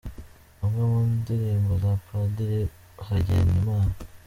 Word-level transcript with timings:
Imwe 0.63 0.83
mu 0.91 0.99
ndirimbo 1.17 1.71
za 1.83 1.93
Padiri 2.05 2.61
Hagenimana. 3.07 3.93